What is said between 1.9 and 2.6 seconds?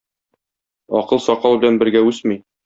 үсми.